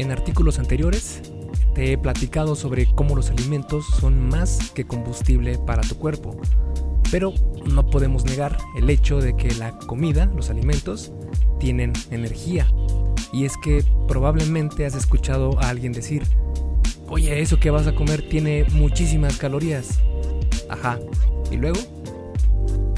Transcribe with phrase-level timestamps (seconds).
[0.00, 1.20] En artículos anteriores
[1.74, 6.40] te he platicado sobre cómo los alimentos son más que combustible para tu cuerpo,
[7.10, 7.34] pero
[7.66, 11.12] no podemos negar el hecho de que la comida, los alimentos,
[11.58, 12.66] tienen energía.
[13.30, 16.22] Y es que probablemente has escuchado a alguien decir,
[17.10, 20.00] oye, eso que vas a comer tiene muchísimas calorías.
[20.70, 20.98] Ajá,
[21.50, 21.78] ¿y luego?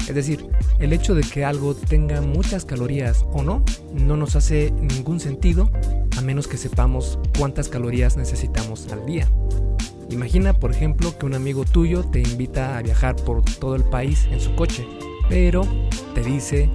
[0.07, 0.45] Es decir,
[0.79, 3.63] el hecho de que algo tenga muchas calorías o no,
[3.93, 5.69] no nos hace ningún sentido
[6.17, 9.27] a menos que sepamos cuántas calorías necesitamos al día.
[10.09, 14.27] Imagina, por ejemplo, que un amigo tuyo te invita a viajar por todo el país
[14.29, 14.85] en su coche,
[15.29, 15.63] pero
[16.13, 16.69] te dice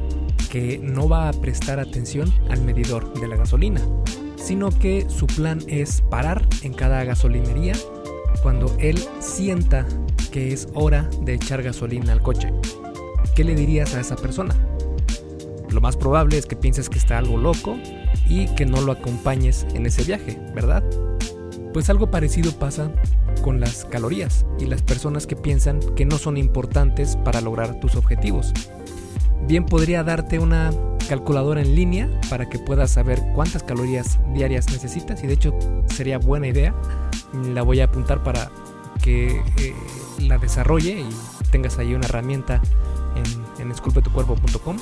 [0.51, 3.83] que no va a prestar atención al medidor de la gasolina,
[4.37, 7.75] sino que su plan es parar en cada gasolinería
[8.43, 9.87] cuando él sienta
[10.33, 12.51] que es hora de echar gasolina al coche.
[13.39, 14.53] ¿Qué le dirías a esa persona?
[15.71, 17.77] Lo más probable es que pienses que está algo loco
[18.29, 20.83] y que no lo acompañes en ese viaje, ¿verdad?
[21.73, 22.91] Pues algo parecido pasa
[23.41, 27.95] con las calorías y las personas que piensan que no son importantes para lograr tus
[27.95, 28.53] objetivos.
[29.47, 30.73] Bien podría darte una
[31.09, 36.19] calculadora en línea para que puedas saber cuántas calorías diarias necesitas y de hecho sería
[36.19, 36.75] buena idea.
[37.55, 38.51] La voy a apuntar para
[39.01, 39.75] que eh,
[40.19, 41.09] la desarrolle y
[41.53, 42.61] tengas ahí una herramienta
[43.19, 44.77] en, en esculpetucuerpo.com.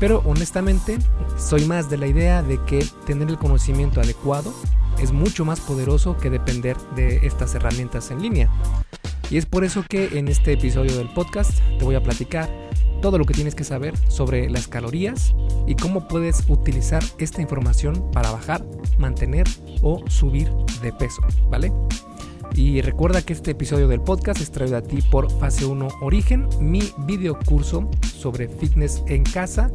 [0.00, 0.98] Pero honestamente
[1.38, 4.52] soy más de la idea de que tener el conocimiento adecuado
[4.98, 8.50] es mucho más poderoso que depender de estas herramientas en línea.
[9.30, 12.50] Y es por eso que en este episodio del podcast te voy a platicar
[13.00, 15.34] todo lo que tienes que saber sobre las calorías
[15.66, 18.64] y cómo puedes utilizar esta información para bajar,
[18.98, 19.46] mantener
[19.82, 20.50] o subir
[20.82, 21.72] de peso, ¿vale?
[22.54, 26.48] Y recuerda que este episodio del podcast es traído a ti por Fase 1 Origen,
[26.60, 29.70] mi video curso sobre fitness en casa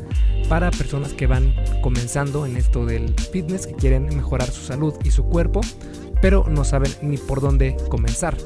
[0.47, 5.11] para personas que van comenzando en esto del fitness, que quieren mejorar su salud y
[5.11, 5.61] su cuerpo,
[6.21, 8.37] pero no saben ni por dónde comenzar.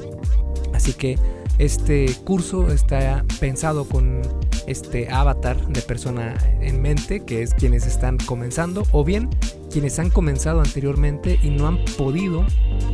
[0.74, 1.16] Así que
[1.58, 4.22] este curso está pensado con
[4.66, 9.28] este avatar de persona en mente, que es quienes están comenzando, o bien
[9.70, 12.44] quienes han comenzado anteriormente y no han podido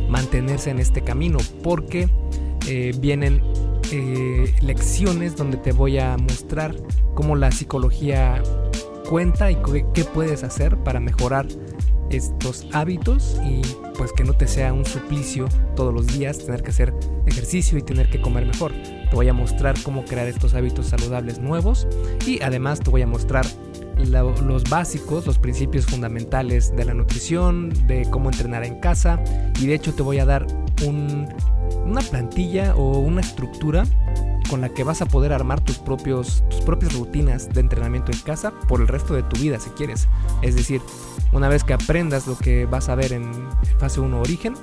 [0.09, 2.09] mantenerse en este camino, porque
[2.67, 3.41] eh, vienen
[3.91, 6.75] eh, lecciones donde te voy a mostrar
[7.15, 8.41] cómo la psicología
[9.09, 9.57] cuenta y
[9.93, 11.47] qué puedes hacer para mejorar
[12.11, 13.61] estos hábitos y
[13.97, 16.93] pues que no te sea un suplicio todos los días tener que hacer
[17.25, 18.73] ejercicio y tener que comer mejor.
[18.73, 21.87] Te voy a mostrar cómo crear estos hábitos saludables nuevos
[22.25, 23.45] y además te voy a mostrar
[23.97, 29.21] los básicos, los principios fundamentales de la nutrición, de cómo entrenar en casa
[29.59, 30.47] y de hecho te voy a dar
[30.87, 33.83] una plantilla o una estructura
[34.51, 38.19] con la que vas a poder armar tus, propios, tus propias rutinas de entrenamiento en
[38.19, 40.09] casa por el resto de tu vida si quieres.
[40.41, 40.81] Es decir,
[41.31, 43.31] una vez que aprendas lo que vas a ver en
[43.79, 44.55] fase 1 origen,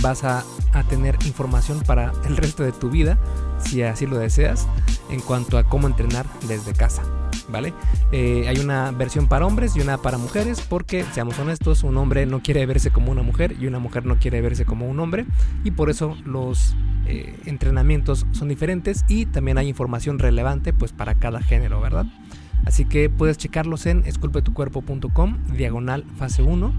[0.00, 3.18] vas a, a tener información para el resto de tu vida,
[3.58, 4.68] si así lo deseas,
[5.10, 7.02] en cuanto a cómo entrenar desde casa.
[7.48, 7.72] ¿Vale?
[8.12, 12.26] Eh, hay una versión para hombres y una para mujeres porque, seamos honestos, un hombre
[12.26, 15.26] no quiere verse como una mujer y una mujer no quiere verse como un hombre
[15.64, 16.74] y por eso los
[17.06, 22.06] eh, entrenamientos son diferentes y también hay información relevante pues para cada género, ¿verdad?
[22.64, 26.72] Así que puedes checarlos en esculpetucuerpo.com, diagonal fase 1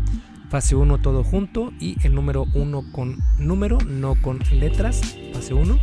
[0.53, 5.01] fase 1 todo junto y el número 1 con número, no con letras,
[5.34, 5.80] fase 1.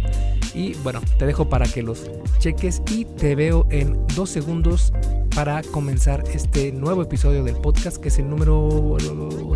[0.54, 4.92] Y bueno, te dejo para que los cheques y te veo en dos segundos
[5.34, 8.96] para comenzar este nuevo episodio del podcast que es el número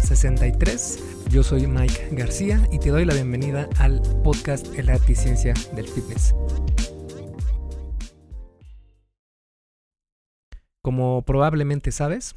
[0.01, 0.99] 63.
[1.31, 5.89] Yo soy Mike García y te doy la bienvenida al podcast El arte ciencia del
[5.89, 6.35] fitness.
[10.81, 12.37] Como probablemente sabes,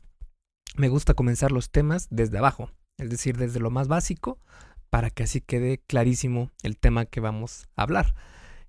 [0.75, 4.40] me gusta comenzar los temas desde abajo, es decir, desde lo más básico,
[4.90, 8.16] para que así quede clarísimo el tema que vamos a hablar.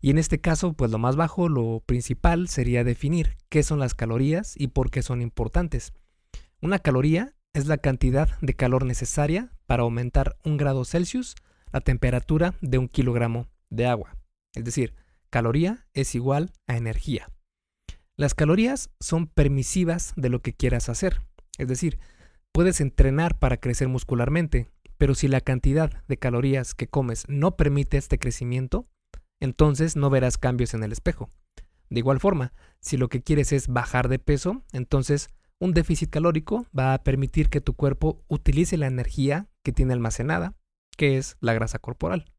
[0.01, 3.95] Y en este caso, pues lo más bajo, lo principal sería definir qué son las
[3.95, 5.93] calorías y por qué son importantes.
[6.61, 11.35] Una caloría es la cantidad de calor necesaria para aumentar un grado Celsius
[11.73, 14.17] la temperatura de un kilogramo de agua.
[14.55, 14.95] Es decir,
[15.31, 17.31] caloría es igual a energía.
[18.17, 21.23] Las calorías son permisivas de lo que quieras hacer.
[21.59, 21.99] Es decir,
[22.53, 27.97] puedes entrenar para crecer muscularmente, pero si la cantidad de calorías que comes no permite
[27.97, 28.89] este crecimiento,
[29.41, 31.31] entonces no verás cambios en el espejo.
[31.91, 36.67] De igual forma, si lo que quieres es bajar de peso, entonces un déficit calórico
[36.79, 40.55] va a permitir que tu cuerpo utilice la energía que tiene almacenada,
[40.97, 42.33] que es la grasa corporal.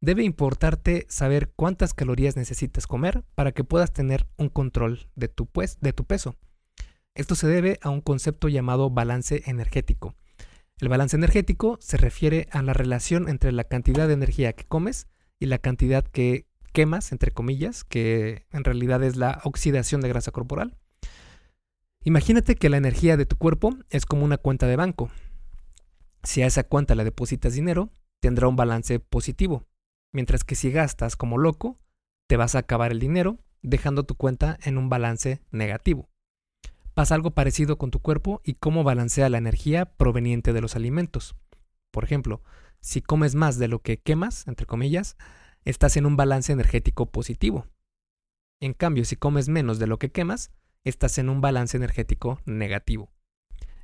[0.00, 5.46] Debe importarte saber cuántas calorías necesitas comer para que puedas tener un control de tu,
[5.46, 6.36] pues, de tu peso.
[7.14, 10.14] Esto se debe a un concepto llamado balance energético.
[10.78, 15.06] El balance energético se refiere a la relación entre la cantidad de energía que comes
[15.38, 20.32] y la cantidad que quemas, entre comillas, que en realidad es la oxidación de grasa
[20.32, 20.76] corporal.
[22.02, 25.10] Imagínate que la energía de tu cuerpo es como una cuenta de banco.
[26.22, 27.90] Si a esa cuenta le depositas dinero,
[28.20, 29.66] tendrá un balance positivo,
[30.12, 31.78] mientras que si gastas como loco,
[32.26, 36.08] te vas a acabar el dinero, dejando tu cuenta en un balance negativo.
[36.94, 41.34] Pasa algo parecido con tu cuerpo y cómo balancea la energía proveniente de los alimentos.
[41.90, 42.42] Por ejemplo,
[42.84, 45.16] si comes más de lo que quemas, entre comillas,
[45.64, 47.66] estás en un balance energético positivo.
[48.60, 50.50] En cambio, si comes menos de lo que quemas,
[50.84, 53.10] estás en un balance energético negativo.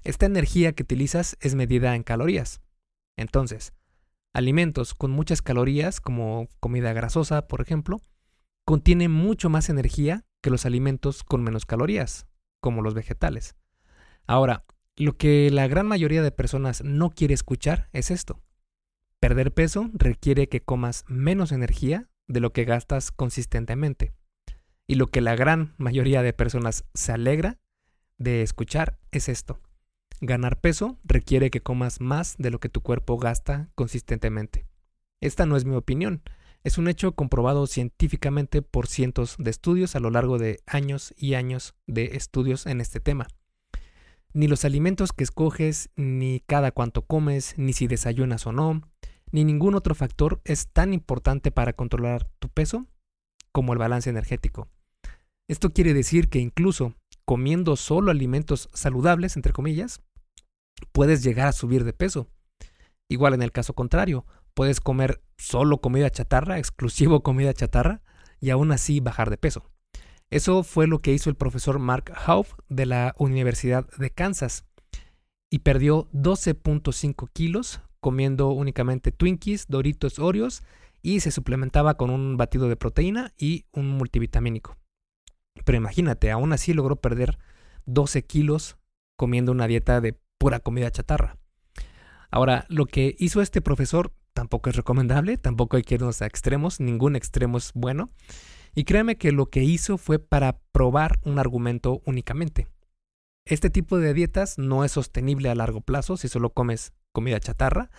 [0.05, 2.61] Esta energía que utilizas es medida en calorías.
[3.17, 3.73] Entonces,
[4.35, 8.03] alimentos con muchas calorías, como comida grasosa, por ejemplo,
[8.67, 12.26] contienen mucho más energía que los alimentos con menos calorías,
[12.61, 13.56] como los vegetales.
[14.26, 18.43] Ahora, lo que la gran mayoría de personas no quiere escuchar es esto.
[19.20, 24.14] Perder peso requiere que comas menos energía de lo que gastas consistentemente.
[24.87, 27.58] Y lo que la gran mayoría de personas se alegra
[28.17, 29.61] de escuchar es esto.
[30.22, 34.67] Ganar peso requiere que comas más de lo que tu cuerpo gasta consistentemente.
[35.20, 36.22] Esta no es mi opinión,
[36.64, 41.34] es un hecho comprobado científicamente por cientos de estudios a lo largo de años y
[41.34, 43.28] años de estudios en este tema.
[44.32, 48.82] Ni los alimentos que escoges, ni cada cuánto comes, ni si desayunas o no,
[49.32, 52.87] ni ningún otro factor es tan importante para controlar tu peso
[53.53, 54.69] como el balance energético.
[55.49, 56.94] Esto quiere decir que incluso
[57.25, 60.03] comiendo solo alimentos saludables, entre comillas,
[60.93, 62.29] puedes llegar a subir de peso.
[63.09, 68.03] Igual en el caso contrario, puedes comer solo comida chatarra, exclusivo comida chatarra,
[68.41, 69.65] y aún así bajar de peso.
[70.31, 74.65] Eso fue lo que hizo el profesor Mark Hauff de la Universidad de Kansas
[75.50, 80.62] y perdió 12.5 kilos comiendo únicamente Twinkies, Doritos, Oreos
[81.02, 84.76] y se suplementaba con un batido de proteína y un multivitamínico.
[85.64, 87.38] Pero imagínate, aún así logró perder
[87.87, 88.76] 12 kilos
[89.17, 91.37] comiendo una dieta de pura comida chatarra.
[92.31, 96.81] Ahora, lo que hizo este profesor tampoco es recomendable, tampoco hay que irnos a extremos,
[96.81, 98.11] ningún extremo es bueno.
[98.75, 102.69] Y créeme que lo que hizo fue para probar un argumento únicamente.
[103.44, 107.91] Este tipo de dietas no es sostenible a largo plazo si solo comes comida chatarra,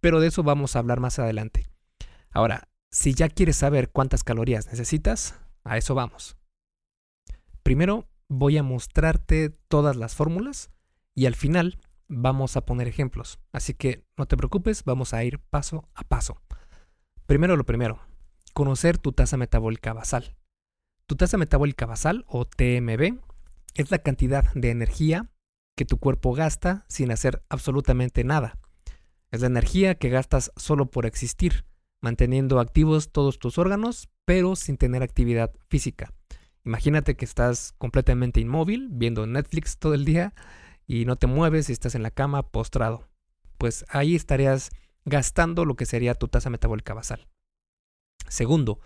[0.00, 1.66] pero de eso vamos a hablar más adelante.
[2.30, 5.34] Ahora, si ya quieres saber cuántas calorías necesitas,
[5.64, 6.36] a eso vamos.
[7.62, 10.70] Primero voy a mostrarte todas las fórmulas
[11.14, 11.78] y al final
[12.08, 13.38] vamos a poner ejemplos.
[13.52, 16.40] Así que no te preocupes, vamos a ir paso a paso.
[17.26, 18.00] Primero lo primero,
[18.52, 20.36] conocer tu tasa metabólica basal.
[21.06, 23.18] Tu tasa metabólica basal o TMB
[23.74, 25.30] es la cantidad de energía
[25.76, 28.58] que tu cuerpo gasta sin hacer absolutamente nada.
[29.30, 31.66] Es la energía que gastas solo por existir,
[32.02, 36.12] manteniendo activos todos tus órganos, pero sin tener actividad física.
[36.64, 40.34] Imagínate que estás completamente inmóvil, viendo Netflix todo el día
[40.86, 43.08] y no te mueves y estás en la cama postrado.
[43.58, 44.70] Pues ahí estarías
[45.04, 47.28] gastando lo que sería tu tasa metabólica basal.
[48.28, 48.80] Segundo,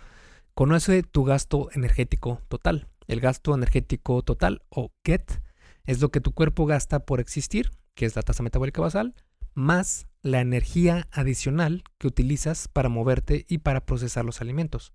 [0.55, 2.89] conoce tu gasto energético total.
[3.07, 5.41] El gasto energético total o GET
[5.85, 9.15] es lo que tu cuerpo gasta por existir, que es la tasa metabólica basal,
[9.55, 14.93] más la energía adicional que utilizas para moverte y para procesar los alimentos.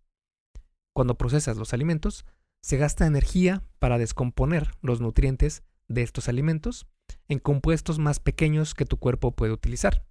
[0.93, 2.25] Cuando procesas los alimentos,
[2.62, 6.88] se gasta energía para descomponer los nutrientes de estos alimentos
[7.27, 10.05] en compuestos más pequeños que tu cuerpo puede utilizar.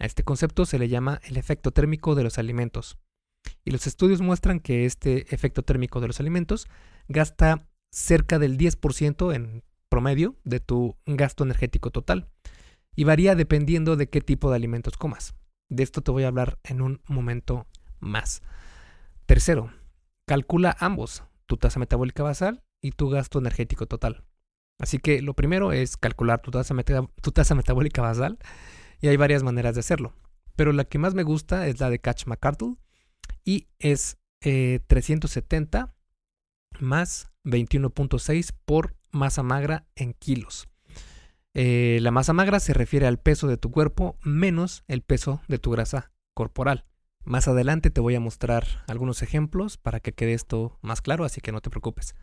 [0.00, 2.98] A este concepto se le llama el efecto térmico de los alimentos.
[3.64, 6.66] Y los estudios muestran que este efecto térmico de los alimentos
[7.08, 9.62] gasta cerca del 10% en
[9.94, 12.28] promedio de tu gasto energético total
[12.96, 15.36] y varía dependiendo de qué tipo de alimentos comas.
[15.68, 17.68] De esto te voy a hablar en un momento
[18.00, 18.42] más.
[19.26, 19.70] Tercero,
[20.26, 24.24] calcula ambos, tu tasa metabólica basal y tu gasto energético total.
[24.80, 26.74] Así que lo primero es calcular tu tasa,
[27.22, 28.40] tu tasa metabólica basal
[29.00, 30.12] y hay varias maneras de hacerlo.
[30.56, 32.74] Pero la que más me gusta es la de Catch McCardle
[33.44, 40.68] y es 370 eh, más 21.6 por masa magra en kilos.
[41.54, 45.58] Eh, la masa magra se refiere al peso de tu cuerpo menos el peso de
[45.58, 46.84] tu grasa corporal.
[47.24, 51.40] Más adelante te voy a mostrar algunos ejemplos para que quede esto más claro, así
[51.40, 52.14] que no te preocupes.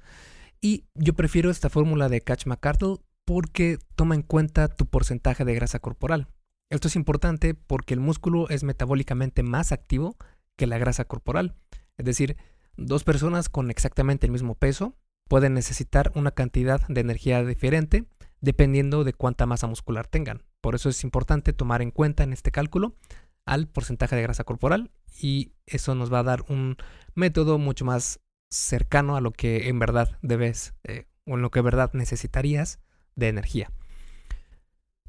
[0.60, 5.56] Y yo prefiero esta fórmula de Catch McCardle porque toma en cuenta tu porcentaje de
[5.56, 6.28] grasa corporal.
[6.70, 10.18] Esto es importante porque el músculo es metabólicamente más activo
[10.56, 11.56] que la grasa corporal.
[11.98, 12.38] Es decir,
[12.78, 14.96] dos personas con exactamente el mismo peso
[15.32, 18.04] pueden necesitar una cantidad de energía diferente
[18.42, 20.44] dependiendo de cuánta masa muscular tengan.
[20.60, 22.98] Por eso es importante tomar en cuenta en este cálculo
[23.46, 26.76] al porcentaje de grasa corporal y eso nos va a dar un
[27.16, 28.20] método mucho más
[28.50, 32.82] cercano a lo que en verdad debes eh, o en lo que en verdad necesitarías
[33.16, 33.72] de energía.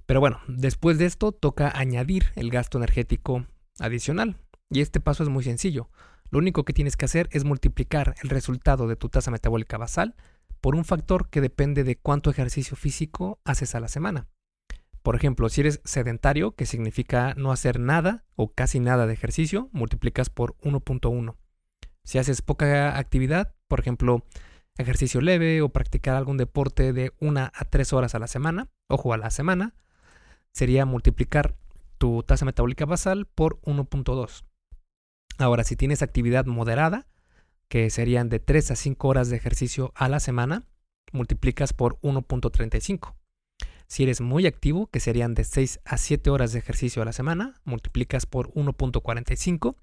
[0.07, 3.45] Pero bueno, después de esto toca añadir el gasto energético
[3.81, 4.37] adicional.
[4.71, 5.91] Y este paso es muy sencillo.
[6.33, 10.17] Lo único que tienes que hacer es multiplicar el resultado de tu tasa metabólica basal
[10.63, 14.29] por un factor que depende de cuánto ejercicio físico haces a la semana.
[15.03, 19.69] Por ejemplo, si eres sedentario, que significa no hacer nada o casi nada de ejercicio,
[19.73, 21.37] multiplicas por 1.1.
[22.03, 24.25] Si haces poca actividad, por ejemplo,
[24.79, 29.13] ejercicio leve o practicar algún deporte de una a tres horas a la semana, ojo
[29.13, 29.75] a la semana,
[30.51, 31.57] sería multiplicar
[31.99, 34.45] tu tasa metabólica basal por 1.2.
[35.39, 37.07] Ahora, si tienes actividad moderada,
[37.69, 40.65] que serían de 3 a 5 horas de ejercicio a la semana,
[41.13, 43.15] multiplicas por 1.35.
[43.87, 47.13] Si eres muy activo, que serían de 6 a 7 horas de ejercicio a la
[47.13, 49.77] semana, multiplicas por 1.45.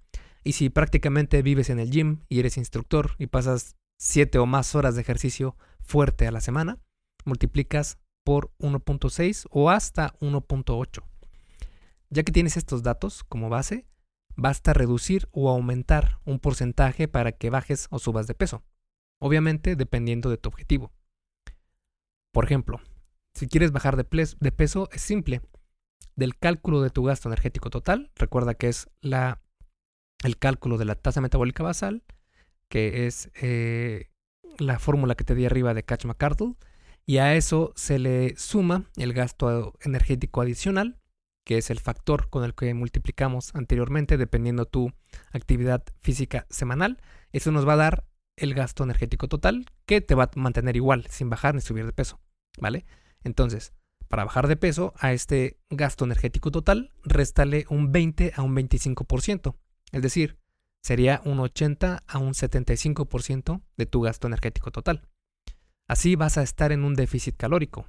[0.44, 4.74] Y si prácticamente vives en el gym y eres instructor y pasas 7 o más
[4.76, 6.80] horas de ejercicio fuerte a la semana,
[7.26, 11.04] multiplicas por 1.6 o hasta 1.8.
[12.10, 13.86] Ya que tienes estos datos como base,
[14.40, 18.64] basta reducir o aumentar un porcentaje para que bajes o subas de peso,
[19.20, 20.94] obviamente dependiendo de tu objetivo.
[22.32, 22.80] Por ejemplo,
[23.34, 24.04] si quieres bajar de,
[24.52, 25.42] peso es simple.
[26.16, 29.42] Del cálculo de tu gasto energético total, recuerda que es la,
[30.24, 32.04] el cálculo de la tasa metabólica basal,
[32.68, 34.10] que es eh,
[34.58, 36.56] la fórmula que te di arriba de Catch McCardle,
[37.06, 41.00] y a eso se le suma el gasto energético adicional,
[41.50, 44.94] que es el factor con el que multiplicamos anteriormente dependiendo tu
[45.32, 47.02] actividad física semanal.
[47.32, 51.08] Eso nos va a dar el gasto energético total que te va a mantener igual
[51.10, 52.22] sin bajar ni subir de peso,
[52.60, 52.86] ¿vale?
[53.24, 53.74] Entonces,
[54.10, 59.56] para bajar de peso a este gasto energético total, réstale un 20 a un 25%,
[59.92, 60.38] es decir,
[60.84, 65.10] sería un 80 a un 75% de tu gasto energético total.
[65.88, 67.88] Así vas a estar en un déficit calórico,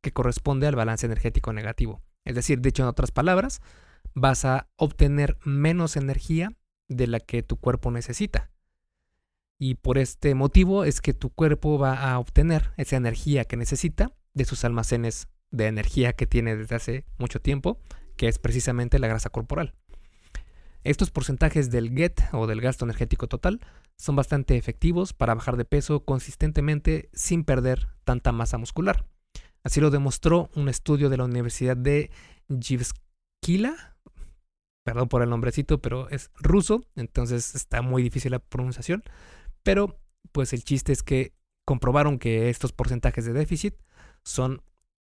[0.00, 2.00] que corresponde al balance energético negativo.
[2.24, 3.60] Es decir, dicho en otras palabras,
[4.14, 6.52] vas a obtener menos energía
[6.88, 8.50] de la que tu cuerpo necesita.
[9.58, 14.12] Y por este motivo es que tu cuerpo va a obtener esa energía que necesita
[14.34, 17.78] de sus almacenes de energía que tiene desde hace mucho tiempo,
[18.16, 19.74] que es precisamente la grasa corporal.
[20.84, 23.60] Estos porcentajes del GET o del gasto energético total
[23.96, 29.06] son bastante efectivos para bajar de peso consistentemente sin perder tanta masa muscular.
[29.64, 32.10] Así lo demostró un estudio de la Universidad de
[32.60, 33.96] Jivskila.
[34.84, 39.04] Perdón por el nombrecito, pero es ruso, entonces está muy difícil la pronunciación.
[39.62, 40.00] Pero
[40.32, 43.74] pues el chiste es que comprobaron que estos porcentajes de déficit
[44.24, 44.62] son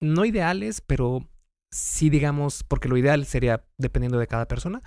[0.01, 1.29] no ideales, pero
[1.72, 4.82] sí digamos, porque lo ideal sería dependiendo de cada persona,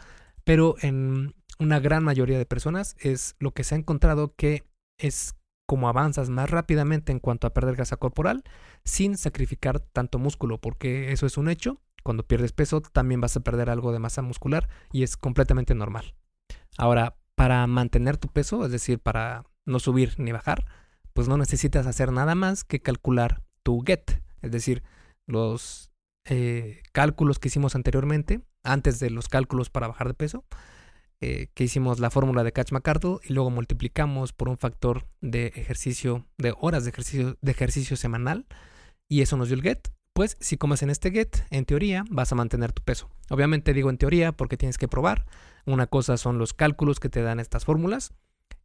[0.44, 4.64] pero en una gran mayoría de personas es lo que se ha encontrado que
[4.98, 5.36] es
[5.72, 8.44] como avanzas más rápidamente en cuanto a perder grasa corporal
[8.84, 11.80] sin sacrificar tanto músculo, porque eso es un hecho.
[12.02, 16.14] Cuando pierdes peso también vas a perder algo de masa muscular y es completamente normal.
[16.76, 20.66] Ahora, para mantener tu peso, es decir, para no subir ni bajar,
[21.14, 24.82] pues no necesitas hacer nada más que calcular tu GET, es decir,
[25.26, 25.90] los
[26.26, 30.44] eh, cálculos que hicimos anteriormente, antes de los cálculos para bajar de peso,
[31.24, 35.52] eh, que hicimos la fórmula de Catch McCardle y luego multiplicamos por un factor de
[35.54, 38.44] ejercicio, de horas de ejercicio, de ejercicio semanal,
[39.08, 39.92] y eso nos dio el GET.
[40.14, 43.08] Pues si comes en este GET, en teoría vas a mantener tu peso.
[43.30, 45.24] Obviamente digo en teoría porque tienes que probar.
[45.64, 48.12] Una cosa son los cálculos que te dan estas fórmulas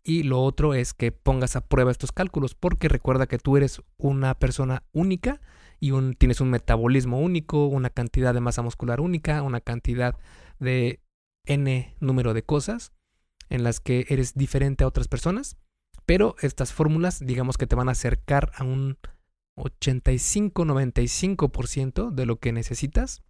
[0.03, 3.83] y lo otro es que pongas a prueba estos cálculos porque recuerda que tú eres
[3.97, 5.41] una persona única
[5.79, 10.15] y un, tienes un metabolismo único, una cantidad de masa muscular única, una cantidad
[10.57, 11.01] de
[11.47, 12.93] n número de cosas
[13.49, 15.55] en las que eres diferente a otras personas,
[16.05, 18.97] pero estas fórmulas digamos que te van a acercar a un
[19.57, 23.23] 85-95% de lo que necesitas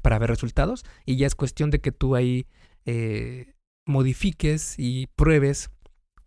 [0.00, 2.46] para ver resultados y ya es cuestión de que tú ahí
[2.86, 3.52] eh,
[3.86, 5.70] modifiques y pruebes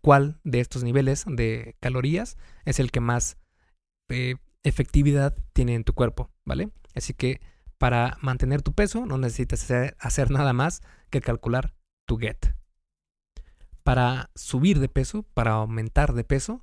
[0.00, 3.38] cuál de estos niveles de calorías es el que más
[4.08, 6.70] eh, efectividad tiene en tu cuerpo, ¿vale?
[6.94, 7.40] Así que
[7.78, 9.68] para mantener tu peso no necesitas
[9.98, 11.74] hacer, nada más que calcular
[12.06, 12.54] tu GET.
[13.82, 16.62] Para subir de peso, para aumentar de peso,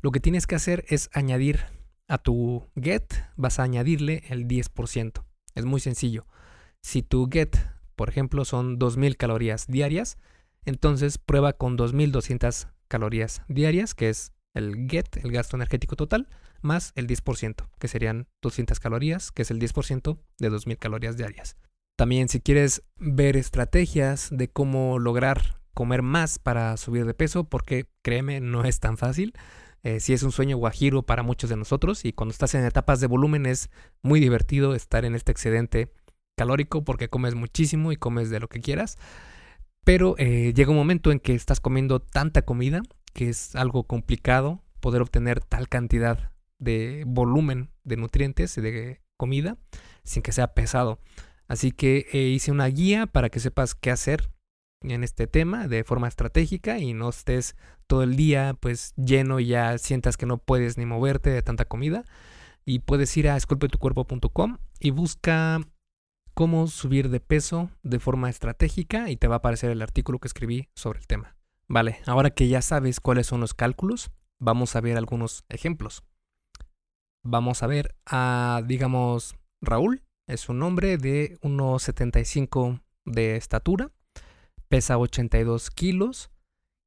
[0.00, 1.60] lo que tienes que hacer es añadir
[2.08, 5.24] a tu GET, vas a añadirle el 10%.
[5.54, 6.26] Es muy sencillo.
[6.82, 7.56] Si tu GET,
[7.96, 10.18] por ejemplo, son 2.000 calorías diarias,
[10.64, 16.28] entonces prueba con 2.200 calorías diarias, que es el GET, el gasto energético total,
[16.60, 21.56] más el 10%, que serían 200 calorías, que es el 10% de 2000 calorías diarias.
[21.96, 27.86] También si quieres ver estrategias de cómo lograr comer más para subir de peso, porque
[28.02, 29.34] créeme, no es tan fácil.
[29.82, 33.00] Si sí es un sueño guajiro para muchos de nosotros y cuando estás en etapas
[33.00, 33.68] de volumen es
[34.02, 35.92] muy divertido estar en este excedente
[36.38, 38.96] calórico porque comes muchísimo y comes de lo que quieras.
[39.84, 42.82] Pero eh, llega un momento en que estás comiendo tanta comida
[43.12, 49.58] que es algo complicado poder obtener tal cantidad de volumen de nutrientes y de comida
[50.02, 50.98] sin que sea pesado.
[51.48, 54.30] Así que eh, hice una guía para que sepas qué hacer
[54.82, 59.46] en este tema de forma estratégica y no estés todo el día pues lleno y
[59.46, 62.04] ya sientas que no puedes ni moverte de tanta comida.
[62.66, 65.60] Y puedes ir a esculpetucuerpo.com y busca
[66.32, 70.28] cómo subir de peso de forma estratégica y te va a aparecer el artículo que
[70.28, 71.36] escribí sobre el tema.
[71.68, 76.04] Vale, ahora que ya sabes cuáles son los cálculos, vamos a ver algunos ejemplos.
[77.22, 83.90] Vamos a ver a, digamos, Raúl, es un hombre de 1,75 de estatura,
[84.68, 86.30] pesa 82 kilos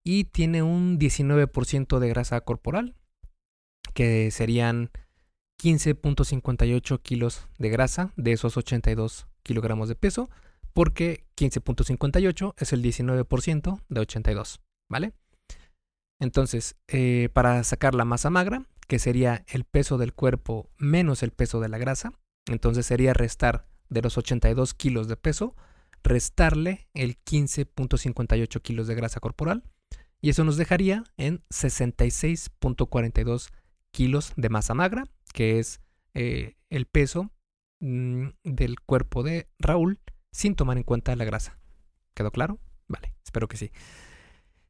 [0.03, 2.95] y tiene un 19% de grasa corporal,
[3.93, 4.91] que serían
[5.61, 10.29] 15.58 kilos de grasa de esos 82 kilogramos de peso,
[10.73, 15.13] porque 15.58 es el 19% de 82, ¿vale?
[16.19, 21.31] Entonces, eh, para sacar la masa magra, que sería el peso del cuerpo menos el
[21.31, 22.13] peso de la grasa,
[22.47, 25.55] entonces sería restar de los 82 kilos de peso,
[26.03, 29.63] restarle el 15.58 kilos de grasa corporal,
[30.19, 33.49] y eso nos dejaría en 66.42
[33.91, 35.79] kilos de masa magra, que es
[36.13, 37.31] eh, el peso
[37.79, 39.99] Mm, del cuerpo de Raúl
[40.31, 41.59] sin tomar en cuenta la grasa.
[42.15, 42.59] ¿Quedó claro?
[42.87, 43.71] Vale, espero que sí.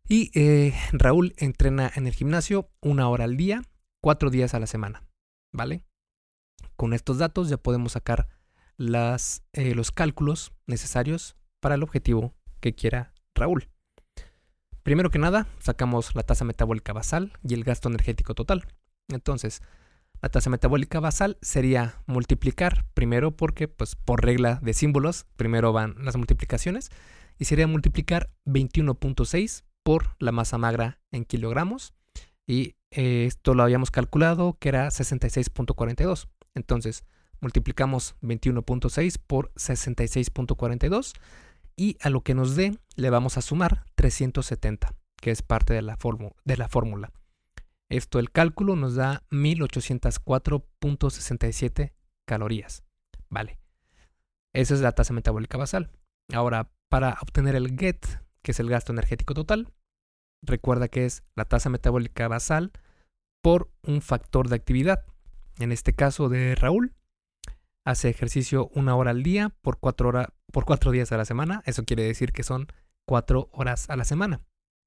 [0.08, 3.62] Y eh, Raúl entrena en el gimnasio una hora al día,
[4.02, 5.06] cuatro días a la semana.
[5.54, 5.84] ¿Vale?
[6.78, 8.30] Con estos datos ya podemos sacar
[8.80, 13.68] eh, los cálculos necesarios para el objetivo que quiera Raúl.
[14.84, 18.68] Primero que nada, sacamos la tasa metabólica basal y el gasto energético total.
[19.10, 19.62] Entonces,
[20.22, 25.96] la tasa metabólica basal sería multiplicar primero porque, pues por regla de símbolos, primero van
[26.06, 26.90] las multiplicaciones
[27.40, 31.94] y sería multiplicar 21.6 por la masa magra en kilogramos
[32.46, 36.28] y eh, esto lo habíamos calculado que era 66.42.
[36.58, 37.06] Entonces,
[37.40, 41.14] multiplicamos 21.6 por 66.42
[41.76, 45.82] y a lo que nos dé le vamos a sumar 370, que es parte de
[45.82, 47.12] la fórmula.
[47.90, 51.94] Esto, el cálculo nos da 1804.67
[52.26, 52.84] calorías.
[53.30, 53.58] Vale.
[54.54, 55.90] Esa es la tasa metabólica basal.
[56.34, 58.06] Ahora, para obtener el GET,
[58.42, 59.72] que es el gasto energético total,
[60.42, 62.74] recuerda que es la tasa metabólica basal
[63.42, 65.06] por un factor de actividad.
[65.60, 66.94] En este caso de Raúl,
[67.84, 70.12] hace ejercicio una hora al día por cuatro,
[70.52, 71.64] por cuatro días a la semana.
[71.66, 72.68] Eso quiere decir que son
[73.06, 74.42] cuatro horas a la semana.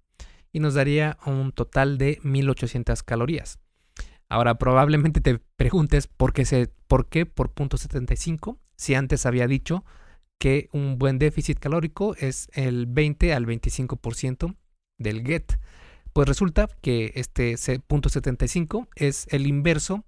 [0.52, 3.60] y nos daría un total de 1800 calorías.
[4.30, 9.84] Ahora probablemente te preguntes por qué, se, por qué por 0.75 si antes había dicho
[10.40, 14.56] que un buen déficit calórico es el 20 al 25%
[14.98, 15.60] del GET.
[16.14, 20.06] Pues resulta que este punto 75 es el inverso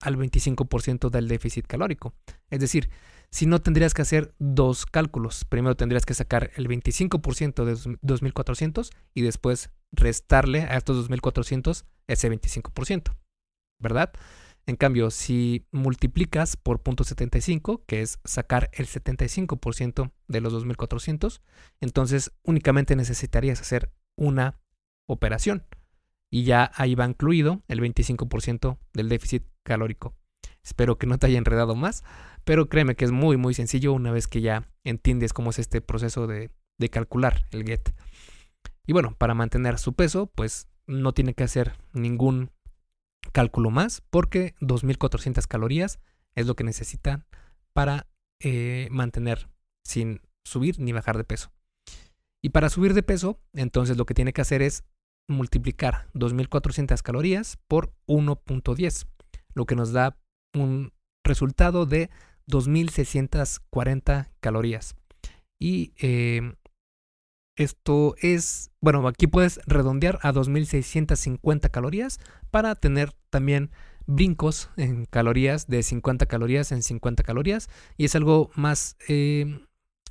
[0.00, 2.14] al 25% del déficit calórico.
[2.48, 2.90] Es decir,
[3.30, 5.44] si no tendrías que hacer dos cálculos.
[5.44, 12.30] Primero tendrías que sacar el 25% de 2400 y después restarle a estos 2400 ese
[12.30, 13.14] 25%.
[13.78, 14.12] ¿Verdad?
[14.66, 21.42] En cambio, si multiplicas por 0.75, que es sacar el 75% de los 2400,
[21.80, 24.60] entonces únicamente necesitarías hacer una
[25.06, 25.64] operación.
[26.30, 30.14] Y ya ahí va incluido el 25% del déficit calórico.
[30.62, 32.04] Espero que no te haya enredado más,
[32.44, 35.80] pero créeme que es muy muy sencillo una vez que ya entiendes cómo es este
[35.80, 37.92] proceso de, de calcular el GET.
[38.86, 42.50] Y bueno, para mantener su peso, pues no tiene que hacer ningún
[43.32, 46.00] cálculo más porque 2400 calorías
[46.34, 47.26] es lo que necesitan
[47.72, 48.06] para
[48.40, 49.48] eh, mantener
[49.84, 51.52] sin subir ni bajar de peso.
[52.42, 54.84] Y para subir de peso, entonces lo que tiene que hacer es
[55.28, 59.06] multiplicar 2.400 calorías por 1.10,
[59.54, 60.18] lo que nos da
[60.54, 60.92] un
[61.24, 62.10] resultado de
[62.48, 64.96] 2.640 calorías.
[65.58, 66.54] Y eh,
[67.60, 72.18] esto es, bueno, aquí puedes redondear a 2.650 calorías
[72.50, 73.70] para tener también
[74.06, 77.68] brincos en calorías de 50 calorías en 50 calorías
[77.98, 79.60] y es algo más eh,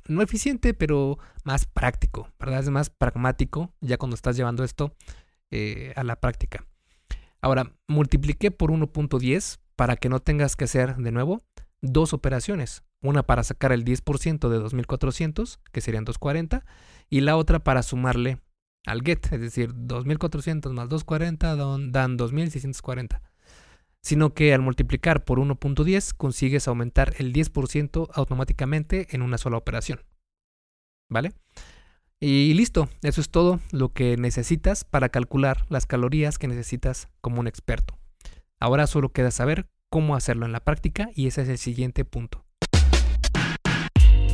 [0.06, 4.94] no eficiente pero más práctico verdad es más pragmático ya cuando estás llevando esto
[5.50, 6.64] eh, a la práctica.
[7.42, 11.42] Ahora multipliqué por 1.10 para que no tengas que hacer de nuevo
[11.82, 16.64] dos operaciones una para sacar el 10% de 2400 que serían 240
[17.10, 18.38] y la otra para sumarle
[18.86, 21.56] al get es decir 2400 más 240
[21.90, 23.20] dan 2640
[24.02, 30.02] sino que al multiplicar por 1.10 consigues aumentar el 10% automáticamente en una sola operación.
[31.08, 31.32] ¿Vale?
[32.20, 37.40] Y listo, eso es todo lo que necesitas para calcular las calorías que necesitas como
[37.40, 37.98] un experto.
[38.58, 42.44] Ahora solo queda saber cómo hacerlo en la práctica y ese es el siguiente punto.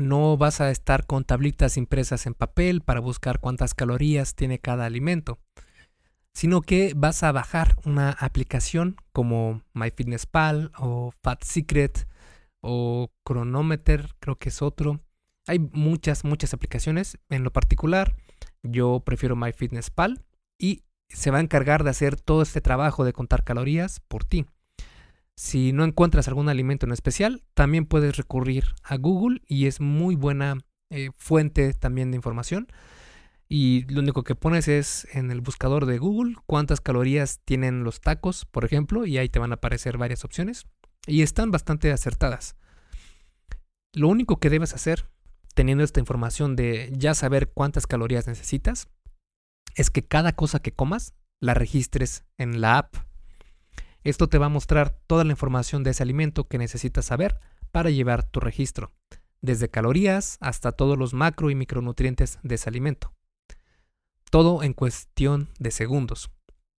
[0.00, 4.86] no vas a estar con tablitas impresas en papel para buscar cuántas calorías tiene cada
[4.86, 5.38] alimento
[6.32, 12.06] sino que vas a bajar una aplicación como MyFitnessPal o Fat Secret
[12.60, 15.00] o Chronometer, creo que es otro.
[15.46, 17.18] Hay muchas, muchas aplicaciones.
[17.28, 18.16] En lo particular,
[18.62, 20.24] yo prefiero MyFitnessPal
[20.58, 24.46] y se va a encargar de hacer todo este trabajo de contar calorías por ti.
[25.40, 30.14] Si no encuentras algún alimento en especial, también puedes recurrir a Google y es muy
[30.14, 30.58] buena
[30.90, 32.68] eh, fuente también de información
[33.48, 38.02] y lo único que pones es en el buscador de Google cuántas calorías tienen los
[38.02, 40.66] tacos, por ejemplo, y ahí te van a aparecer varias opciones
[41.06, 42.54] y están bastante acertadas.
[43.94, 45.08] Lo único que debes hacer,
[45.54, 48.88] teniendo esta información de ya saber cuántas calorías necesitas,
[49.74, 53.09] es que cada cosa que comas la registres en la app.
[54.04, 57.38] Esto te va a mostrar toda la información de ese alimento que necesitas saber
[57.70, 58.92] para llevar tu registro,
[59.40, 63.12] desde calorías hasta todos los macro y micronutrientes de ese alimento
[64.30, 66.30] todo en cuestión de segundos.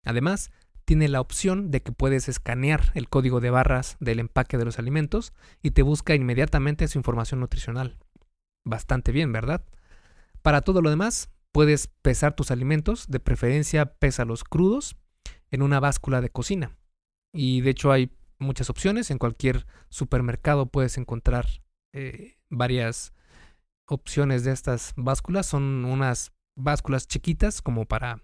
[0.03, 0.51] Además,
[0.85, 4.79] tiene la opción de que puedes escanear el código de barras del empaque de los
[4.79, 7.97] alimentos y te busca inmediatamente su información nutricional.
[8.63, 9.63] Bastante bien, ¿verdad?
[10.41, 14.95] Para todo lo demás, puedes pesar tus alimentos, de preferencia pésalos crudos,
[15.51, 16.77] en una báscula de cocina.
[17.33, 21.47] Y de hecho hay muchas opciones, en cualquier supermercado puedes encontrar
[21.93, 23.13] eh, varias
[23.87, 28.23] opciones de estas básculas, son unas básculas chiquitas como para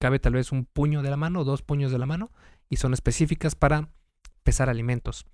[0.00, 2.32] cabe tal vez un puño de la mano dos puños de la mano
[2.68, 3.90] y son específicas para
[4.42, 5.26] pesar alimentos.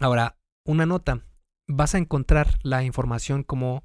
[0.00, 1.26] Ahora, una nota,
[1.68, 3.84] vas a encontrar la información como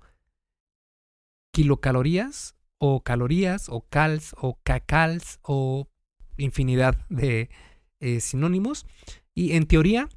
[1.51, 5.89] kilocalorías o calorías o cals o cacals o
[6.37, 7.49] infinidad de
[7.99, 8.85] eh, sinónimos
[9.33, 10.09] y en teoría,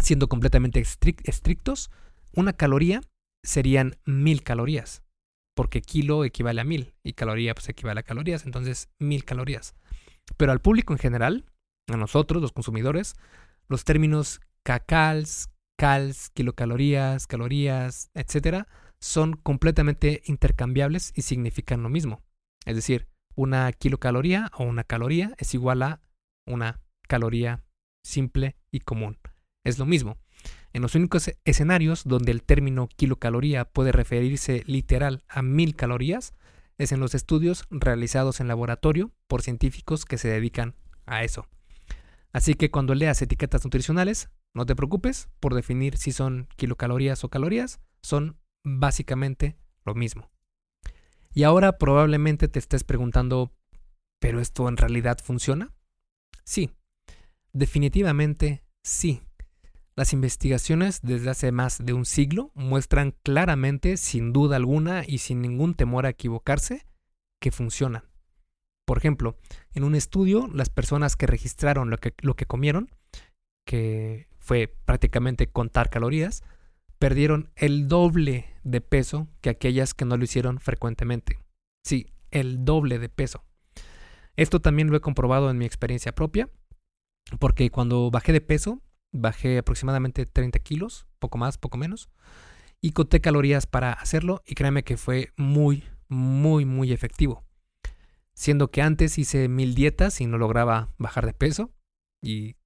[0.00, 1.90] siendo completamente estrictos,
[2.34, 3.02] una caloría
[3.42, 5.02] serían mil calorías
[5.54, 9.74] porque kilo equivale a mil y caloría pues equivale a calorías, entonces mil calorías.
[10.36, 11.44] Pero al público en general,
[11.88, 13.14] a nosotros, los consumidores,
[13.68, 18.68] los términos cacals, cals, kilocalorías, calorías, etcétera,
[19.00, 22.22] son completamente intercambiables y significan lo mismo.
[22.64, 26.00] Es decir, una kilocaloría o una caloría es igual a
[26.46, 27.64] una caloría
[28.04, 29.18] simple y común.
[29.64, 30.18] Es lo mismo.
[30.72, 36.34] En los únicos escenarios donde el término kilocaloría puede referirse literal a mil calorías
[36.78, 40.74] es en los estudios realizados en laboratorio por científicos que se dedican
[41.06, 41.46] a eso.
[42.32, 47.28] Así que cuando leas etiquetas nutricionales, no te preocupes por definir si son kilocalorías o
[47.28, 50.30] calorías, son básicamente lo mismo.
[51.34, 53.52] Y ahora probablemente te estés preguntando,
[54.22, 55.74] ¿Pero esto en realidad funciona?
[56.44, 56.70] Sí,
[57.52, 59.22] definitivamente sí.
[59.94, 65.42] Las investigaciones desde hace más de un siglo muestran claramente, sin duda alguna y sin
[65.42, 66.86] ningún temor a equivocarse,
[67.40, 68.04] que funcionan.
[68.86, 69.36] Por ejemplo,
[69.74, 72.90] en un estudio, las personas que registraron lo que, comieron,
[73.66, 76.42] que fue prácticamente contar calorías,
[76.98, 81.38] perdieron el doble de peso que aquellas que no lo hicieron frecuentemente.
[81.84, 83.44] Sí, el doble de peso.
[84.36, 86.48] Esto también lo he comprobado en mi experiencia propia,
[87.38, 92.08] porque cuando bajé de peso, bajé aproximadamente 30 kilos, poco más, poco menos,
[92.80, 97.44] y conté calorías para hacerlo y créeme que fue muy, muy, muy efectivo.
[98.34, 101.70] Siendo que antes hice mil dietas y no lograba bajar de peso
[102.22, 102.56] y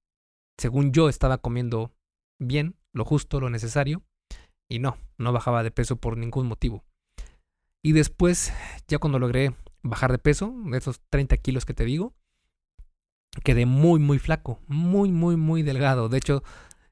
[0.57, 1.93] según yo estaba comiendo
[2.39, 4.03] bien, lo justo, lo necesario,
[4.69, 6.83] y no, no bajaba de peso por ningún motivo.
[7.83, 8.53] Y después,
[8.87, 9.55] ya cuando logré
[9.89, 12.15] bajar de peso, de esos 30 kilos que te digo,
[13.43, 16.09] quedé muy, muy flaco, muy, muy, muy delgado.
[16.09, 16.43] De hecho,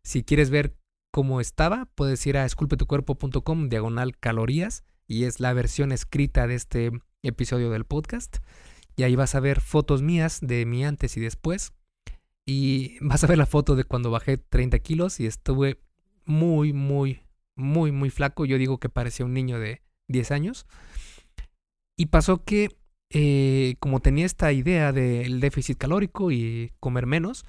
[0.03, 0.77] si quieres ver
[1.11, 6.91] cómo estaba, puedes ir a esculpetucuerpo.com diagonal calorías y es la versión escrita de este
[7.23, 8.37] episodio del podcast.
[8.95, 11.73] Y ahí vas a ver fotos mías de mi antes y después.
[12.45, 15.79] Y vas a ver la foto de cuando bajé 30 kilos y estuve
[16.25, 17.21] muy, muy,
[17.55, 18.45] muy, muy flaco.
[18.45, 20.65] Yo digo que parecía un niño de 10 años.
[21.97, 22.77] Y pasó que
[23.11, 27.45] eh, como tenía esta idea del déficit calórico y comer menos,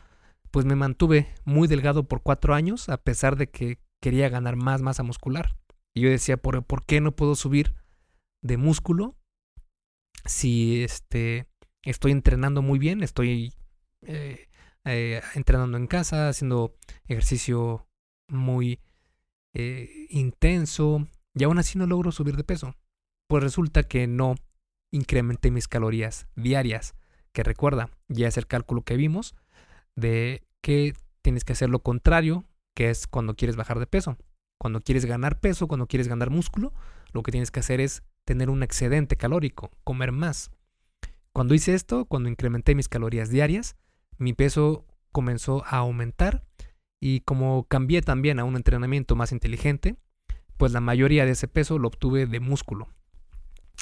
[0.50, 4.82] pues me mantuve muy delgado por cuatro años a pesar de que quería ganar más
[4.82, 5.56] masa muscular.
[5.94, 7.74] Y yo decía, ¿por, ¿por qué no puedo subir
[8.42, 9.16] de músculo
[10.24, 11.46] si este,
[11.82, 13.02] estoy entrenando muy bien?
[13.02, 13.54] Estoy
[14.02, 14.48] eh,
[14.84, 16.74] eh, entrenando en casa, haciendo
[17.06, 17.88] ejercicio
[18.28, 18.80] muy
[20.10, 22.74] intenso y aún así no logro subir de peso.
[23.26, 24.34] Pues resulta que no
[24.92, 26.94] incrementé mis calorías diarias,
[27.32, 29.34] que recuerda, ya es el cálculo que vimos
[29.94, 32.44] de que tienes que hacer lo contrario,
[32.74, 34.16] que es cuando quieres bajar de peso.
[34.58, 36.72] Cuando quieres ganar peso, cuando quieres ganar músculo,
[37.12, 40.50] lo que tienes que hacer es tener un excedente calórico, comer más.
[41.32, 43.76] Cuando hice esto, cuando incrementé mis calorías diarias,
[44.18, 46.44] mi peso comenzó a aumentar
[47.00, 49.96] y como cambié también a un entrenamiento más inteligente,
[50.56, 52.88] pues la mayoría de ese peso lo obtuve de músculo.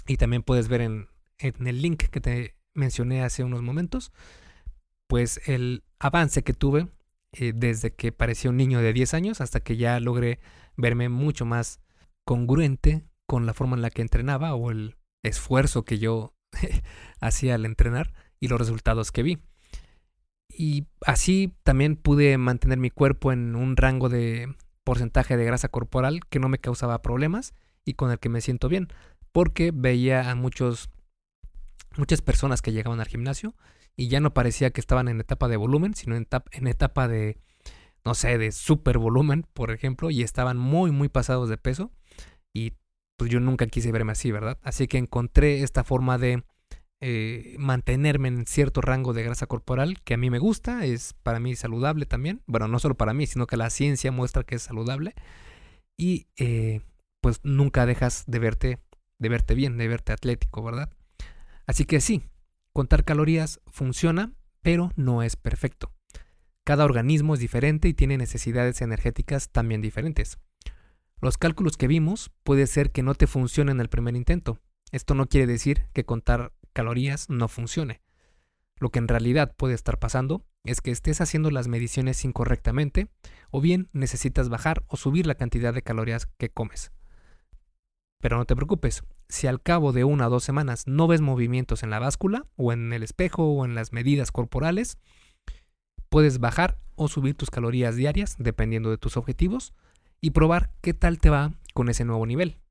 [0.07, 4.13] Y también puedes ver en, el link que te mencioné hace unos momentos,
[5.07, 6.89] pues el avance que tuve
[7.33, 10.41] eh, desde que parecía un niño de 10 años hasta que ya logré
[10.77, 11.81] verme mucho más
[12.25, 16.35] congruente con la forma en la que entrenaba o el esfuerzo que yo
[17.21, 19.39] hacía al entrenar y los resultados que vi.
[20.49, 26.21] Y así también pude mantener mi cuerpo en un rango de porcentaje de grasa corporal
[26.29, 28.89] que no me causaba problemas y con el que me siento bien
[29.35, 30.91] porque veía a muchos,
[31.97, 33.53] muchas personas que llegaban al gimnasio
[33.97, 37.09] y ya no parecía que estaban en etapa de volumen, sino en, etapa, en etapa
[37.09, 37.41] de,
[38.05, 41.91] no sé, de super volumen, por ejemplo, y estaban muy, muy pasados de peso.
[42.53, 42.75] Y
[43.17, 44.57] pues yo nunca quise verme así, ¿verdad?
[44.63, 46.45] Así que encontré esta forma de
[47.01, 51.41] eh, mantenerme en cierto rango de grasa corporal que a mí me gusta, es para
[51.41, 52.41] mí saludable también.
[52.47, 55.13] Bueno, no solo para mí, sino que la ciencia muestra que es saludable.
[55.97, 56.83] Y eh,
[57.21, 58.79] pues nunca dejas de verte
[59.19, 60.91] de verte bien, de verte atlético, ¿verdad?
[61.67, 62.23] Así que sí,
[62.73, 65.93] contar calorías funciona, pero no es perfecto.
[66.65, 70.39] Cada organismo es diferente y tiene necesidades energéticas también diferentes.
[71.21, 74.61] Los cálculos que vimos puede ser que no te funcionen el primer intento.
[74.91, 78.03] Esto no quiere decir que contar calorías no funcione.
[78.79, 83.09] Lo que en realidad puede estar pasando es que estés haciendo las mediciones incorrectamente
[83.51, 86.93] o bien necesitas bajar o subir la cantidad de calorías que comes.
[88.25, 91.83] Pero no te preocupes, si al cabo de una o dos semanas no ves movimientos
[91.83, 94.97] en la báscula o en el espejo o en las medidas corporales,
[96.09, 99.75] puedes bajar o subir tus calorías diarias dependiendo de tus objetivos
[100.23, 102.63] y probar qué tal te va con ese nuevo nivel.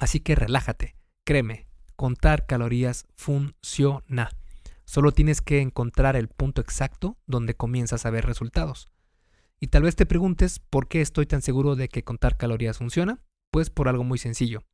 [0.00, 4.30] Así que relájate, créeme, contar calorías funciona.
[4.84, 8.88] Solo tienes que encontrar el punto exacto donde comienzas a ver resultados.
[9.60, 13.22] Y tal vez te preguntes por qué estoy tan seguro de que contar calorías funciona.
[13.52, 14.64] Pues por algo muy sencillo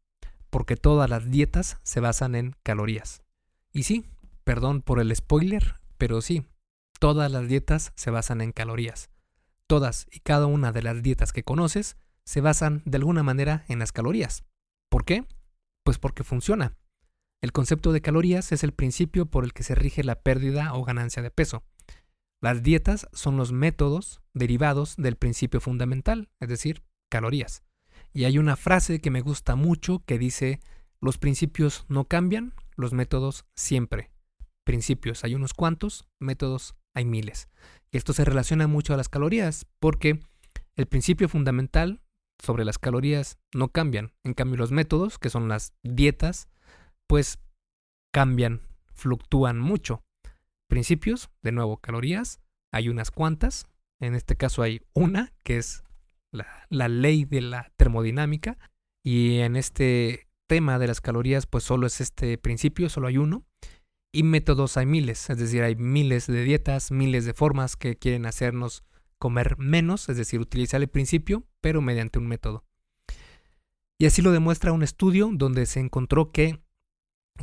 [0.51, 3.23] porque todas las dietas se basan en calorías.
[3.73, 4.05] Y sí,
[4.45, 6.45] perdón por el spoiler, pero sí,
[6.99, 9.11] todas las dietas se basan en calorías.
[9.67, 13.79] Todas y cada una de las dietas que conoces se basan de alguna manera en
[13.79, 14.45] las calorías.
[14.89, 15.25] ¿Por qué?
[15.85, 16.77] Pues porque funciona.
[17.41, 20.85] El concepto de calorías es el principio por el que se rige la pérdida o
[20.85, 21.63] ganancia de peso.
[22.41, 27.63] Las dietas son los métodos derivados del principio fundamental, es decir, calorías.
[28.19, 30.59] Y hay una frase que me gusta mucho que dice,
[31.01, 34.11] los principios no cambian, los métodos siempre.
[34.65, 37.49] principios hay unos cuantos, métodos hay miles.
[37.93, 40.19] Esto se relaciona mucho a las calorías, porque
[40.75, 42.01] el principio fundamental
[42.45, 44.11] sobre las calorías no cambian.
[44.25, 46.49] En cambio, los métodos, que son las dietas,
[47.07, 47.39] pues
[48.13, 48.63] cambian,
[48.95, 50.03] fluctúan mucho.
[50.67, 52.41] Principios, de nuevo, calorías,
[52.73, 53.69] hay unas cuantas.
[54.01, 55.85] En este caso hay una, que es
[56.33, 58.59] la, ley de la termodinámica.
[59.03, 63.45] Y en este tema de las calorías, pues solo es este principio, solo hay uno.
[64.13, 68.25] Y métodos hay miles, es decir, hay miles de dietas, miles de formas que quieren
[68.25, 68.83] hacernos
[69.19, 72.65] comer menos, es decir, utilizar el principio, pero mediante un método.
[73.99, 76.63] Y así lo demuestra un estudio donde se encontró que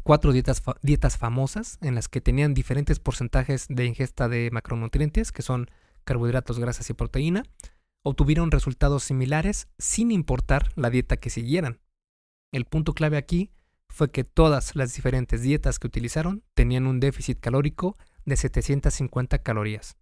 [0.04, 5.42] cuatro dietas, dietas famosas en las que tenían diferentes porcentajes de ingesta de macronutrientes, que
[5.42, 5.70] son
[6.04, 7.44] carbohidratos, grasas y proteína,
[8.06, 11.82] obtuvieron resultados similares sin importar la dieta que siguieran.
[12.54, 13.52] El punto clave aquí
[13.90, 19.98] fue que todas las diferentes dietas que utilizaron tenían un déficit calórico de 750 calorías.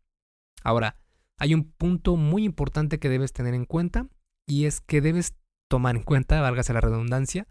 [0.63, 0.97] Ahora,
[1.39, 4.09] hay un punto muy importante que debes tener en cuenta
[4.45, 5.35] y es que debes
[5.69, 7.47] tomar en cuenta, válgase la redundancia,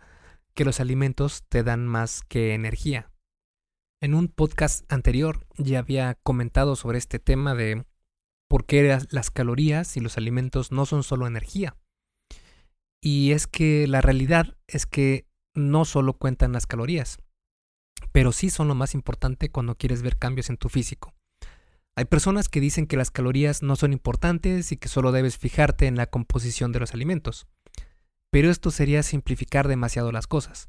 [0.54, 3.10] que los alimentos te dan más que energía.
[4.02, 7.86] En un podcast anterior ya había comentado sobre este tema de
[8.52, 11.74] por qué las calorías y los alimentos no son solo energía.
[13.00, 17.16] Y es que la realidad es que no solo cuentan las calorías,
[18.12, 21.14] pero sí son lo más importante cuando quieres ver cambios en tu físico.
[21.96, 25.86] Hay personas que dicen que las calorías no son importantes y que solo debes fijarte
[25.86, 27.46] en la composición de los alimentos.
[28.28, 30.68] Pero esto sería simplificar demasiado las cosas.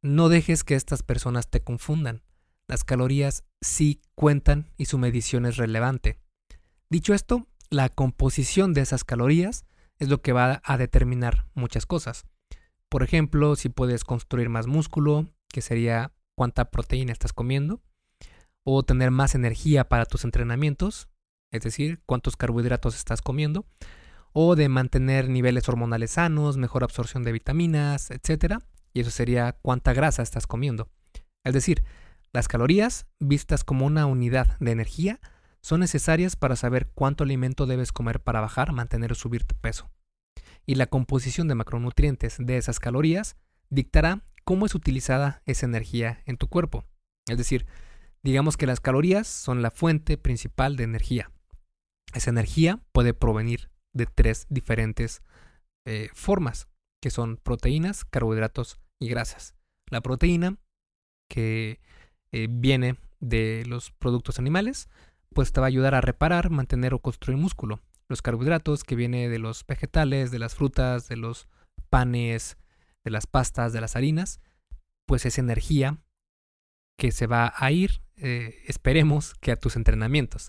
[0.00, 2.22] No dejes que estas personas te confundan.
[2.66, 6.23] Las calorías sí cuentan y su medición es relevante.
[6.94, 9.66] Dicho esto, la composición de esas calorías
[9.98, 12.24] es lo que va a determinar muchas cosas.
[12.88, 17.82] Por ejemplo, si puedes construir más músculo, que sería cuánta proteína estás comiendo,
[18.62, 21.08] o tener más energía para tus entrenamientos,
[21.50, 23.66] es decir, cuántos carbohidratos estás comiendo,
[24.32, 28.58] o de mantener niveles hormonales sanos, mejor absorción de vitaminas, etc.
[28.92, 30.92] Y eso sería cuánta grasa estás comiendo.
[31.42, 31.82] Es decir,
[32.32, 35.18] las calorías, vistas como una unidad de energía,
[35.64, 39.90] son necesarias para saber cuánto alimento debes comer para bajar, mantener o subir tu peso.
[40.64, 43.36] Y la composición de macronutrientes de esas calorías
[43.68, 46.84] dictará cómo es utilizada esa energía en tu cuerpo.
[47.26, 47.66] Es decir,
[48.24, 51.30] Digamos que las calorías son la fuente principal de energía.
[52.14, 55.22] Esa energía puede provenir de tres diferentes
[55.84, 56.66] eh, formas,
[57.02, 59.54] que son proteínas, carbohidratos y grasas.
[59.90, 60.56] La proteína,
[61.28, 61.82] que
[62.32, 64.88] eh, viene de los productos animales,
[65.34, 67.80] pues te va a ayudar a reparar, mantener o construir músculo.
[68.08, 71.48] Los carbohidratos, que viene de los vegetales, de las frutas, de los
[71.90, 72.56] panes,
[73.04, 74.40] de las pastas, de las harinas,
[75.06, 75.98] pues es energía
[76.96, 80.48] que se va a ir eh, esperemos que a tus entrenamientos.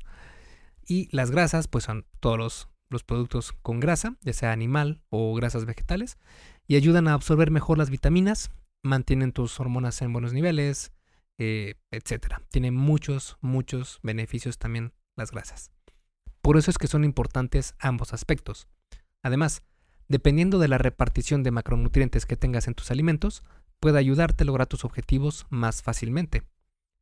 [0.86, 2.38] Y las grasas, pues son todos
[2.90, 6.18] los, productos con grasa, ya sea animal o grasas vegetales,
[6.66, 8.52] y ayudan a absorber mejor las vitaminas,
[8.84, 10.94] mantienen tus hormonas en buenos niveles,
[11.38, 12.36] eh, etc.
[12.50, 15.72] Tienen muchos, muchos beneficios también las grasas.
[16.42, 18.68] Por eso es que son importantes ambos aspectos.
[19.24, 19.64] Además,
[20.08, 23.44] dependiendo de la repartición de macronutrientes que tengas en tus alimentos,
[23.80, 26.44] puede ayudarte a lograr tus objetivos más fácilmente.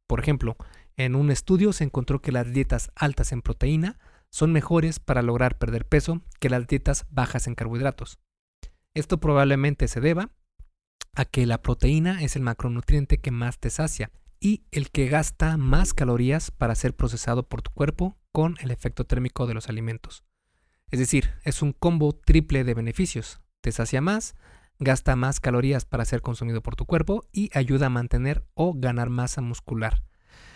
[0.07, 0.55] Por ejemplo,
[0.95, 5.57] en un estudio se encontró que las dietas altas en proteína son mejores para lograr
[5.57, 8.19] perder peso que las dietas bajas en carbohidratos.
[8.93, 10.31] Esto probablemente se deba
[11.15, 14.11] a que la proteína es el macronutriente que más te sacia
[14.43, 19.05] y el que gasta más calorías para ser procesado por tu cuerpo con el efecto
[19.05, 20.25] térmico de los alimentos.
[20.91, 23.39] Es decir, es un combo triple de beneficios.
[23.61, 24.35] Te sacia más,
[24.79, 29.09] gasta más calorías para ser consumido por tu cuerpo y ayuda a mantener o ganar
[29.09, 30.03] masa muscular.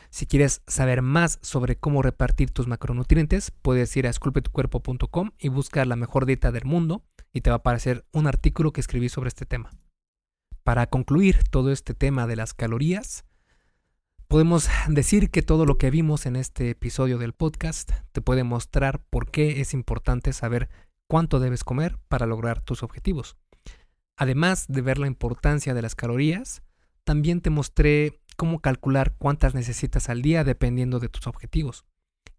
[0.10, 5.88] Si quieres saber más sobre cómo repartir tus macronutrientes, puedes ir a esculpetucuerpo.com y buscar
[5.88, 9.30] la mejor dieta del mundo y te va a aparecer un artículo que escribí sobre
[9.30, 9.72] este tema.
[10.64, 13.24] Para concluir todo este tema de las calorías,
[14.28, 19.02] podemos decir que todo lo que vimos en este episodio del podcast te puede mostrar
[19.10, 20.70] por qué es importante saber
[21.08, 23.38] cuánto debes comer para lograr tus objetivos.
[24.18, 26.62] Además de ver la importancia de las calorías,
[27.06, 31.86] también te mostré cómo calcular cuántas necesitas al día dependiendo de tus objetivos.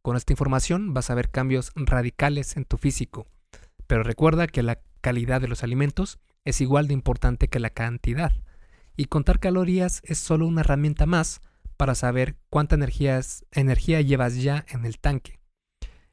[0.03, 3.27] Con esta información vas a ver cambios radicales en tu físico,
[3.87, 8.35] pero recuerda que la calidad de los alimentos es igual de importante que la cantidad,
[8.97, 11.41] y contar calorías es solo una herramienta más
[11.79, 15.39] para saber cuánta energía, llevas ya en el tanque.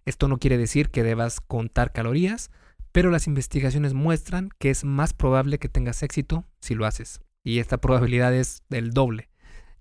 [0.06, 2.52] Esto no quiere decir que debas contar calorías,
[2.92, 7.20] pero las investigaciones muestran que es más probable que tengas éxito si lo haces.
[7.44, 9.30] Y esta probabilidad es del doble.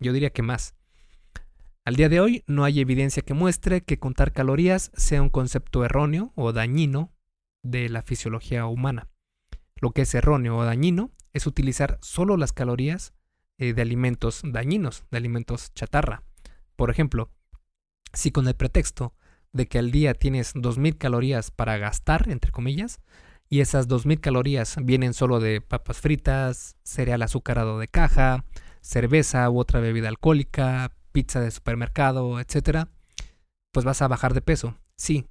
[0.00, 0.74] Yo diría que más.
[1.84, 5.84] Al día de hoy no hay evidencia que muestre que contar calorías sea un concepto
[5.84, 7.12] erróneo o dañino
[7.62, 9.10] de la fisiología humana.
[9.76, 13.12] Lo que es erróneo o dañino es utilizar solo las calorías
[13.58, 16.22] eh, de alimentos dañinos, de alimentos chatarra.
[16.76, 17.30] Por ejemplo,
[18.12, 19.14] si con el pretexto
[19.52, 23.00] de que al día tienes 2.000 calorías para gastar, entre comillas,
[23.48, 28.44] y esas 2.000 calorías vienen solo de papas fritas, cereal azucarado de caja,
[28.80, 32.88] cerveza u otra bebida alcohólica, pizza de supermercado, etc.,
[33.72, 35.26] pues vas a bajar de peso, sí,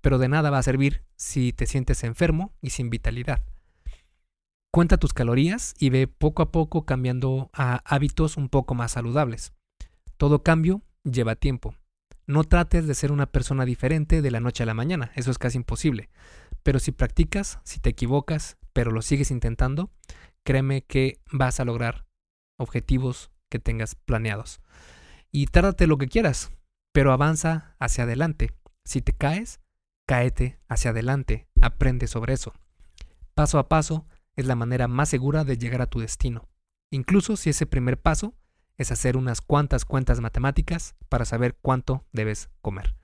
[0.00, 3.42] pero de nada va a servir si te sientes enfermo y sin vitalidad.
[4.76, 9.54] Cuenta tus calorías y ve poco a poco cambiando a hábitos un poco más saludables.
[10.18, 11.74] Todo cambio lleva tiempo.
[12.26, 15.38] No trates de ser una persona diferente de la noche a la mañana, eso es
[15.38, 16.10] casi imposible.
[16.62, 19.88] Pero si practicas, si te equivocas, pero lo sigues intentando,
[20.44, 22.04] créeme que vas a lograr
[22.58, 24.60] objetivos que tengas planeados.
[25.32, 26.50] Y tárdate lo que quieras,
[26.92, 28.52] pero avanza hacia adelante.
[28.84, 29.58] Si te caes,
[30.06, 32.52] cáete hacia adelante, aprende sobre eso.
[33.32, 34.06] Paso a paso
[34.36, 36.48] es la manera más segura de llegar a tu destino.
[36.90, 38.34] Incluso si ese primer paso
[38.76, 42.94] es hacer unas cuantas cuentas matemáticas para saber cuánto debes comer.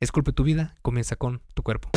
[0.00, 1.90] Esculpe tu vida, comienza con tu cuerpo.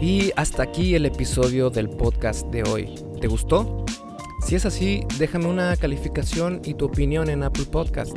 [0.00, 2.94] Y hasta aquí el episodio del podcast de hoy.
[3.20, 3.84] ¿Te gustó?
[4.40, 8.16] Si es así, déjame una calificación y tu opinión en Apple Podcast.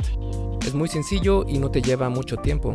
[0.66, 2.74] Es muy sencillo y no te lleva mucho tiempo.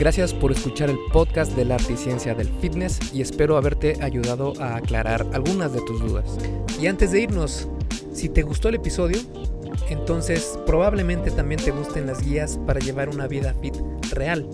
[0.00, 4.54] Gracias por escuchar el podcast del arte y ciencia del fitness y espero haberte ayudado
[4.58, 6.38] a aclarar algunas de tus dudas.
[6.80, 7.68] Y antes de irnos,
[8.10, 9.18] si te gustó el episodio,
[9.90, 13.76] entonces probablemente también te gusten las guías para llevar una vida fit
[14.10, 14.48] real.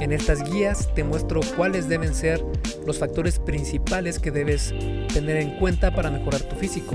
[0.00, 2.44] En estas guías te muestro cuáles deben ser
[2.86, 4.72] los factores principales que debes
[5.12, 6.94] tener en cuenta para mejorar tu físico.